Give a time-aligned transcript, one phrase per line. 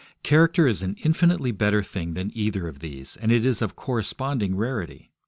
[0.23, 4.55] Character is an infinitely better thing than either of these, and it is of corresponding
[4.55, 5.11] rarity.